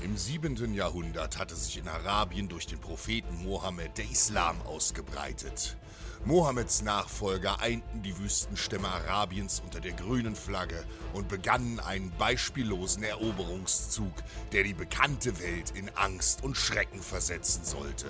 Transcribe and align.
Im 0.00 0.16
7. 0.16 0.74
Jahrhundert 0.74 1.38
hatte 1.38 1.56
sich 1.56 1.78
in 1.78 1.88
Arabien 1.88 2.48
durch 2.48 2.68
den 2.68 2.78
Propheten 2.78 3.42
Mohammed 3.42 3.98
der 3.98 4.04
Islam 4.04 4.60
ausgebreitet. 4.62 5.76
Mohammeds 6.24 6.82
Nachfolger 6.82 7.60
einten 7.60 8.02
die 8.02 8.16
Wüstenstämme 8.16 8.86
Arabiens 8.86 9.60
unter 9.64 9.80
der 9.80 9.92
grünen 9.92 10.36
Flagge 10.36 10.84
und 11.14 11.28
begannen 11.28 11.80
einen 11.80 12.12
beispiellosen 12.12 13.02
Eroberungszug, 13.02 14.12
der 14.52 14.62
die 14.62 14.74
bekannte 14.74 15.40
Welt 15.40 15.72
in 15.74 15.90
Angst 15.96 16.44
und 16.44 16.56
Schrecken 16.56 17.02
versetzen 17.02 17.64
sollte. 17.64 18.06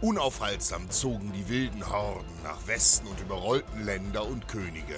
Unaufhaltsam 0.00 0.90
zogen 0.90 1.32
die 1.32 1.48
wilden 1.48 1.88
Horden 1.88 2.42
nach 2.42 2.66
Westen 2.66 3.06
und 3.06 3.20
überrollten 3.20 3.84
Länder 3.84 4.26
und 4.26 4.48
Könige. 4.48 4.96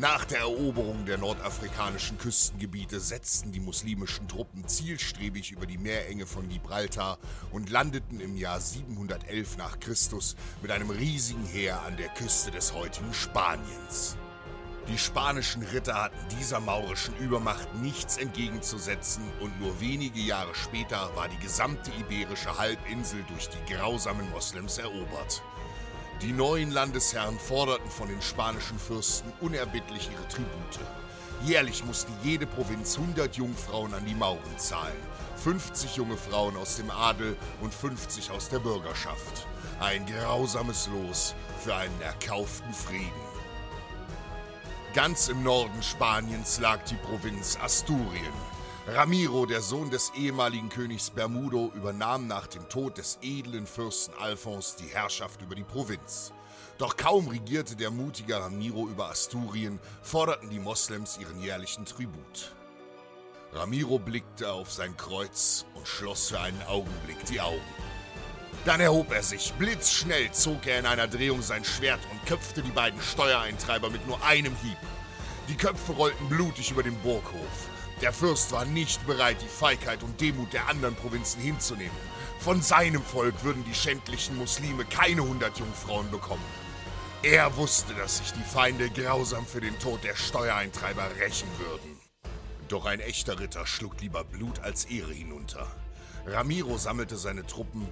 Nach 0.00 0.24
der 0.24 0.38
Eroberung 0.38 1.06
der 1.06 1.18
nordafrikanischen 1.18 2.18
Küstengebiete 2.18 3.00
setzten 3.00 3.50
die 3.50 3.58
muslimischen 3.58 4.28
Truppen 4.28 4.68
zielstrebig 4.68 5.50
über 5.50 5.66
die 5.66 5.76
Meerenge 5.76 6.24
von 6.24 6.48
Gibraltar 6.48 7.18
und 7.50 7.68
landeten 7.68 8.20
im 8.20 8.36
Jahr 8.36 8.60
711 8.60 9.56
nach 9.56 9.80
Christus 9.80 10.36
mit 10.62 10.70
einem 10.70 10.90
riesigen 10.90 11.44
Heer 11.44 11.82
an 11.82 11.96
der 11.96 12.10
Küste 12.10 12.52
des 12.52 12.74
heutigen 12.74 13.12
Spaniens. 13.12 14.16
Die 14.86 14.98
spanischen 14.98 15.64
Ritter 15.64 16.00
hatten 16.00 16.36
dieser 16.38 16.60
maurischen 16.60 17.16
Übermacht 17.16 17.74
nichts 17.82 18.18
entgegenzusetzen 18.18 19.24
und 19.40 19.60
nur 19.60 19.80
wenige 19.80 20.20
Jahre 20.20 20.54
später 20.54 21.10
war 21.16 21.26
die 21.26 21.38
gesamte 21.38 21.90
iberische 21.98 22.56
Halbinsel 22.56 23.24
durch 23.24 23.48
die 23.48 23.74
grausamen 23.74 24.30
Moslems 24.30 24.78
erobert. 24.78 25.42
Die 26.20 26.32
neuen 26.32 26.72
Landesherren 26.72 27.38
forderten 27.38 27.88
von 27.88 28.08
den 28.08 28.20
spanischen 28.20 28.76
Fürsten 28.76 29.32
unerbittlich 29.40 30.10
ihre 30.12 30.26
Tribute. 30.26 30.80
Jährlich 31.44 31.84
musste 31.84 32.10
jede 32.24 32.44
Provinz 32.44 32.98
100 32.98 33.36
Jungfrauen 33.36 33.94
an 33.94 34.04
die 34.04 34.16
Mauren 34.16 34.58
zahlen, 34.58 34.96
50 35.36 35.94
junge 35.94 36.16
Frauen 36.16 36.56
aus 36.56 36.74
dem 36.74 36.90
Adel 36.90 37.36
und 37.60 37.72
50 37.72 38.32
aus 38.32 38.48
der 38.48 38.58
Bürgerschaft. 38.58 39.46
Ein 39.78 40.04
grausames 40.06 40.88
Los 40.88 41.36
für 41.62 41.76
einen 41.76 42.00
erkauften 42.00 42.74
Frieden. 42.74 43.12
Ganz 44.94 45.28
im 45.28 45.44
Norden 45.44 45.80
Spaniens 45.84 46.58
lag 46.58 46.82
die 46.82 46.96
Provinz 46.96 47.56
Asturien. 47.62 48.57
Ramiro, 48.90 49.44
der 49.44 49.60
Sohn 49.60 49.90
des 49.90 50.10
ehemaligen 50.16 50.70
Königs 50.70 51.10
Bermudo, 51.10 51.70
übernahm 51.74 52.26
nach 52.26 52.46
dem 52.46 52.66
Tod 52.70 52.96
des 52.96 53.18
edlen 53.20 53.66
Fürsten 53.66 54.14
Alphons 54.18 54.76
die 54.76 54.86
Herrschaft 54.86 55.42
über 55.42 55.54
die 55.54 55.62
Provinz. 55.62 56.32
Doch 56.78 56.96
kaum 56.96 57.28
regierte 57.28 57.76
der 57.76 57.90
mutige 57.90 58.40
Ramiro 58.40 58.88
über 58.88 59.10
Asturien, 59.10 59.78
forderten 60.00 60.48
die 60.48 60.58
Moslems 60.58 61.18
ihren 61.20 61.38
jährlichen 61.42 61.84
Tribut. 61.84 62.54
Ramiro 63.52 63.98
blickte 63.98 64.50
auf 64.50 64.72
sein 64.72 64.96
Kreuz 64.96 65.66
und 65.74 65.86
schloss 65.86 66.30
für 66.30 66.40
einen 66.40 66.62
Augenblick 66.62 67.22
die 67.26 67.42
Augen. 67.42 67.60
Dann 68.64 68.80
erhob 68.80 69.12
er 69.12 69.22
sich, 69.22 69.52
blitzschnell 69.58 70.32
zog 70.32 70.66
er 70.66 70.78
in 70.78 70.86
einer 70.86 71.08
Drehung 71.08 71.42
sein 71.42 71.64
Schwert 71.64 72.00
und 72.10 72.24
köpfte 72.24 72.62
die 72.62 72.70
beiden 72.70 73.02
Steuereintreiber 73.02 73.90
mit 73.90 74.06
nur 74.06 74.24
einem 74.24 74.56
Hieb. 74.62 74.78
Die 75.46 75.56
Köpfe 75.56 75.92
rollten 75.92 76.26
blutig 76.30 76.70
über 76.70 76.82
den 76.82 76.96
Burghof. 77.00 77.68
Der 78.00 78.12
Fürst 78.12 78.52
war 78.52 78.64
nicht 78.64 79.04
bereit, 79.06 79.42
die 79.42 79.48
Feigheit 79.48 80.04
und 80.04 80.20
Demut 80.20 80.52
der 80.52 80.68
anderen 80.68 80.94
Provinzen 80.94 81.40
hinzunehmen. 81.42 81.96
Von 82.38 82.62
seinem 82.62 83.02
Volk 83.02 83.42
würden 83.42 83.64
die 83.64 83.74
schändlichen 83.74 84.36
Muslime 84.36 84.84
keine 84.84 85.22
hundert 85.22 85.58
Jungfrauen 85.58 86.08
bekommen. 86.10 86.44
Er 87.24 87.56
wusste, 87.56 87.94
dass 87.94 88.18
sich 88.18 88.32
die 88.32 88.44
Feinde 88.44 88.88
grausam 88.90 89.44
für 89.44 89.60
den 89.60 89.76
Tod 89.80 90.04
der 90.04 90.14
Steuereintreiber 90.14 91.08
rächen 91.18 91.48
würden. 91.58 91.98
Doch 92.68 92.84
ein 92.84 93.00
echter 93.00 93.40
Ritter 93.40 93.66
schluckt 93.66 94.00
lieber 94.00 94.22
Blut 94.22 94.60
als 94.60 94.84
Ehre 94.84 95.12
hinunter. 95.12 95.66
Ramiro 96.26 96.78
sammelte 96.78 97.16
seine 97.16 97.44
Truppen 97.44 97.88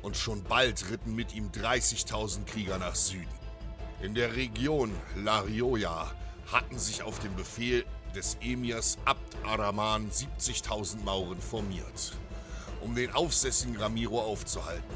und 0.00 0.16
schon 0.16 0.42
bald 0.44 0.88
ritten 0.90 1.14
mit 1.14 1.34
ihm 1.34 1.50
30.000 1.50 2.46
Krieger 2.46 2.78
nach 2.78 2.94
Süden. 2.94 3.28
In 4.00 4.14
der 4.14 4.34
Region 4.34 4.90
La 5.16 5.40
Rioja 5.40 6.10
hatten 6.50 6.78
sich 6.78 7.02
auf 7.02 7.18
den 7.18 7.36
Befehl 7.36 7.84
des 8.12 8.36
Emirs 8.40 8.98
Abd 9.04 9.36
Araman 9.44 10.10
70.000 10.10 11.02
Mauren 11.04 11.40
formiert, 11.40 12.12
um 12.80 12.94
den 12.94 13.12
aufsässigen 13.12 13.76
Ramiro 13.76 14.20
aufzuhalten. 14.20 14.94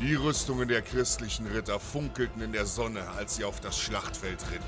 Die 0.00 0.14
Rüstungen 0.14 0.68
der 0.68 0.82
christlichen 0.82 1.46
Ritter 1.46 1.80
funkelten 1.80 2.42
in 2.42 2.52
der 2.52 2.66
Sonne, 2.66 3.08
als 3.16 3.36
sie 3.36 3.44
auf 3.44 3.60
das 3.60 3.78
Schlachtfeld 3.78 4.42
ritten. 4.50 4.64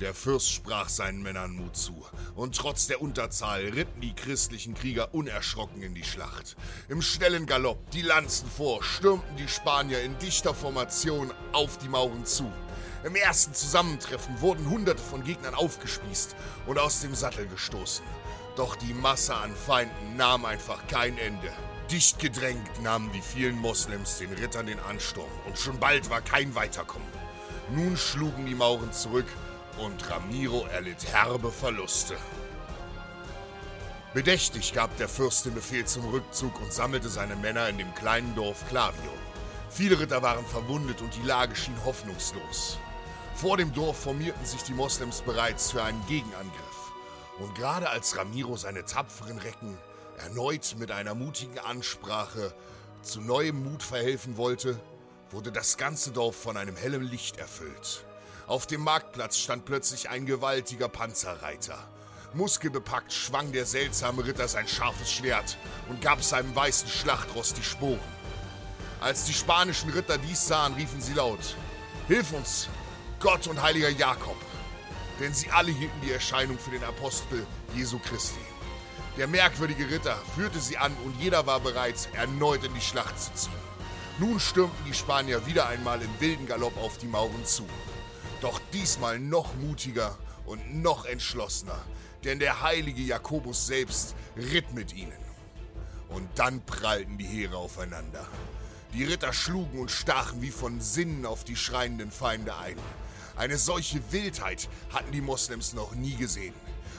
Der 0.00 0.14
Fürst 0.14 0.50
sprach 0.50 0.88
seinen 0.88 1.22
Männern 1.22 1.52
Mut 1.52 1.76
zu, 1.76 2.04
und 2.34 2.56
trotz 2.56 2.86
der 2.88 3.00
Unterzahl 3.00 3.60
ritten 3.60 4.00
die 4.00 4.14
christlichen 4.14 4.74
Krieger 4.74 5.14
unerschrocken 5.14 5.80
in 5.80 5.94
die 5.94 6.02
Schlacht. 6.02 6.56
Im 6.88 7.02
schnellen 7.02 7.46
Galopp, 7.46 7.90
die 7.92 8.02
Lanzen 8.02 8.48
vor, 8.48 8.82
stürmten 8.82 9.36
die 9.36 9.48
Spanier 9.48 10.02
in 10.02 10.18
dichter 10.18 10.54
Formation 10.54 11.32
auf 11.52 11.78
die 11.78 11.88
Mauren 11.88 12.26
zu. 12.26 12.50
Im 13.04 13.16
ersten 13.16 13.52
Zusammentreffen 13.52 14.40
wurden 14.40 14.70
Hunderte 14.70 15.02
von 15.02 15.24
Gegnern 15.24 15.56
aufgespießt 15.56 16.36
und 16.66 16.78
aus 16.78 17.00
dem 17.00 17.16
Sattel 17.16 17.48
gestoßen. 17.48 18.04
Doch 18.54 18.76
die 18.76 18.94
Masse 18.94 19.34
an 19.34 19.56
Feinden 19.56 20.16
nahm 20.16 20.44
einfach 20.44 20.86
kein 20.86 21.18
Ende. 21.18 21.52
Dicht 21.90 22.20
gedrängt 22.20 22.80
nahmen 22.80 23.10
die 23.12 23.20
vielen 23.20 23.58
Moslems 23.58 24.18
den 24.18 24.32
Rittern 24.32 24.66
den 24.66 24.78
Ansturm 24.78 25.30
und 25.46 25.58
schon 25.58 25.80
bald 25.80 26.10
war 26.10 26.20
kein 26.20 26.54
Weiterkommen. 26.54 27.08
Nun 27.70 27.96
schlugen 27.96 28.46
die 28.46 28.54
Mauren 28.54 28.92
zurück 28.92 29.26
und 29.78 30.08
Ramiro 30.08 30.66
erlitt 30.66 31.04
herbe 31.12 31.50
Verluste. 31.50 32.16
Bedächtig 34.14 34.74
gab 34.74 34.96
der 34.98 35.08
Fürst 35.08 35.44
den 35.44 35.54
Befehl 35.54 35.86
zum 35.86 36.04
Rückzug 36.08 36.60
und 36.60 36.72
sammelte 36.72 37.08
seine 37.08 37.34
Männer 37.34 37.68
in 37.68 37.78
dem 37.78 37.92
kleinen 37.94 38.34
Dorf 38.36 38.68
Clavio. 38.68 39.12
Viele 39.70 39.98
Ritter 39.98 40.22
waren 40.22 40.44
verwundet 40.44 41.00
und 41.00 41.16
die 41.16 41.26
Lage 41.26 41.56
schien 41.56 41.84
hoffnungslos. 41.84 42.78
Vor 43.34 43.56
dem 43.56 43.72
Dorf 43.72 43.98
formierten 43.98 44.44
sich 44.46 44.62
die 44.62 44.74
Moslems 44.74 45.22
bereits 45.22 45.72
für 45.72 45.82
einen 45.82 46.04
Gegenangriff. 46.06 46.92
Und 47.38 47.54
gerade 47.54 47.88
als 47.88 48.16
Ramiro 48.16 48.56
seine 48.56 48.84
tapferen 48.84 49.38
Recken 49.38 49.76
erneut 50.18 50.76
mit 50.78 50.92
einer 50.92 51.14
mutigen 51.14 51.58
Ansprache 51.58 52.54
zu 53.02 53.20
neuem 53.20 53.64
Mut 53.64 53.82
verhelfen 53.82 54.36
wollte, 54.36 54.78
wurde 55.30 55.50
das 55.50 55.76
ganze 55.76 56.12
Dorf 56.12 56.36
von 56.36 56.56
einem 56.56 56.76
hellen 56.76 57.02
Licht 57.02 57.38
erfüllt. 57.38 58.04
Auf 58.46 58.66
dem 58.66 58.82
Marktplatz 58.82 59.38
stand 59.38 59.64
plötzlich 59.64 60.10
ein 60.10 60.26
gewaltiger 60.26 60.88
Panzerreiter. 60.88 61.78
Muskelbepackt 62.34 63.12
schwang 63.12 63.50
der 63.52 63.66
seltsame 63.66 64.24
Ritter 64.24 64.46
sein 64.46 64.68
scharfes 64.68 65.10
Schwert 65.10 65.58
und 65.88 66.00
gab 66.00 66.22
seinem 66.22 66.54
weißen 66.54 66.88
Schlachtross 66.88 67.54
die 67.54 67.62
Sporen. 67.62 67.98
Als 69.00 69.24
die 69.24 69.34
spanischen 69.34 69.90
Ritter 69.90 70.16
dies 70.18 70.46
sahen, 70.46 70.74
riefen 70.74 71.00
sie 71.00 71.14
laut: 71.14 71.56
Hilf 72.08 72.32
uns, 72.32 72.68
Gott 73.22 73.46
und 73.46 73.62
heiliger 73.62 73.88
Jakob! 73.88 74.36
Denn 75.20 75.32
sie 75.32 75.48
alle 75.50 75.70
hielten 75.70 76.00
die 76.02 76.10
Erscheinung 76.10 76.58
für 76.58 76.72
den 76.72 76.82
Apostel 76.82 77.46
Jesu 77.72 78.00
Christi. 78.00 78.40
Der 79.16 79.28
merkwürdige 79.28 79.88
Ritter 79.88 80.16
führte 80.34 80.58
sie 80.58 80.76
an 80.76 80.92
und 81.04 81.14
jeder 81.20 81.46
war 81.46 81.60
bereit, 81.60 82.08
erneut 82.14 82.64
in 82.64 82.74
die 82.74 82.80
Schlacht 82.80 83.16
zu 83.20 83.32
ziehen. 83.34 83.52
Nun 84.18 84.40
stürmten 84.40 84.84
die 84.86 84.94
Spanier 84.94 85.46
wieder 85.46 85.68
einmal 85.68 86.02
im 86.02 86.20
wilden 86.20 86.46
Galopp 86.48 86.76
auf 86.76 86.98
die 86.98 87.06
Mauren 87.06 87.44
zu. 87.44 87.64
Doch 88.40 88.60
diesmal 88.72 89.20
noch 89.20 89.54
mutiger 89.54 90.18
und 90.44 90.82
noch 90.82 91.04
entschlossener. 91.04 91.78
denn 92.24 92.38
der 92.38 92.62
heilige 92.62 93.02
Jakobus 93.02 93.66
selbst 93.66 94.14
ritt 94.36 94.72
mit 94.72 94.94
ihnen. 94.94 95.18
Und 96.08 96.28
dann 96.36 96.60
prallten 96.64 97.18
die 97.18 97.26
Heere 97.26 97.56
aufeinander. 97.56 98.26
Die 98.94 99.04
Ritter 99.04 99.32
schlugen 99.32 99.80
und 99.80 99.90
stachen 99.90 100.42
wie 100.42 100.50
von 100.50 100.80
Sinnen 100.80 101.24
auf 101.24 101.44
die 101.44 101.56
schreienden 101.56 102.10
Feinde 102.10 102.54
ein. 102.56 102.76
Eine 103.36 103.58
solche 103.58 104.00
Wildheit 104.12 104.68
hatten 104.92 105.12
die 105.12 105.20
Moslems 105.20 105.72
noch 105.72 105.94
nie 105.94 106.14
gesehen. 106.14 106.54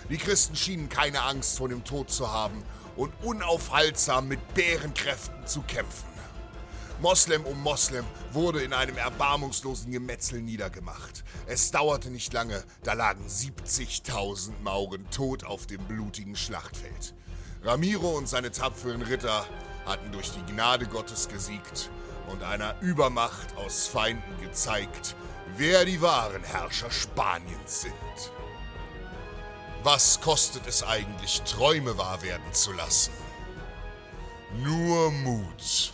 Die 0.10 0.18
Christen 0.18 0.56
schienen 0.56 0.90
keine 0.90 1.22
Angst 1.22 1.58
vor 1.58 1.70
dem 1.70 1.84
Tod 1.84 2.10
zu 2.12 2.32
haben 2.32 2.64
und 2.96 3.14
unaufhaltsam 3.24 4.28
mit 4.28 4.54
Bärenkräften 4.54 5.48
zu 5.48 5.62
kämpfen. 5.62 6.14
Moslem 7.02 7.44
um 7.46 7.62
Moslem 7.62 8.06
wurde 8.32 8.62
in 8.64 8.72
einem 8.72 8.98
erbarmungslosen 8.98 9.92
Gemetzel 9.92 10.42
niedergemacht. 10.42 11.24
Es 11.48 11.72
dauerte 11.72 12.10
nicht 12.10 12.32
lange, 12.32 12.64
da 12.84 12.94
lagen 12.94 13.28
70.000 13.28 14.52
Mauren 14.64 15.10
tot 15.10 15.44
auf 15.44 15.66
dem 15.66 15.84
blutigen 15.86 16.36
Schlachtfeld. 16.36 17.14
Ramiro 17.64 18.18
und 18.18 18.30
seine 18.30 18.52
tapferen 18.52 19.02
Ritter 19.02 19.46
hatten 19.86 20.12
durch 20.12 20.32
die 20.32 20.52
Gnade 20.52 20.86
Gottes 20.86 21.28
gesiegt 21.28 21.90
und 22.30 22.44
einer 22.44 22.80
Übermacht 22.82 23.58
aus 23.58 23.88
Feinden 23.88 24.40
gezeigt, 24.42 25.16
wer 25.56 25.86
die 25.86 26.02
wahren 26.02 26.44
Herrscher 26.44 26.92
Spaniens 26.92 27.82
sind. 27.82 27.94
Was 29.84 30.22
kostet 30.22 30.66
es 30.68 30.84
eigentlich, 30.84 31.42
Träume 31.42 31.98
wahr 31.98 32.22
werden 32.22 32.54
zu 32.54 32.72
lassen? 32.72 33.14
Nur 34.56 35.12
Mut. 35.12 35.93